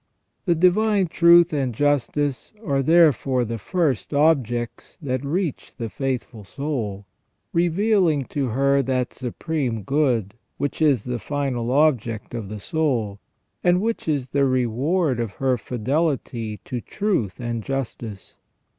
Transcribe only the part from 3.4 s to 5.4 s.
the first objects that